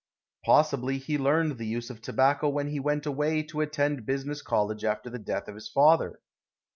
[0.45, 4.83] Possibly he learned the use of tobacco when he went away to attend business college
[4.83, 6.19] after the death of his father.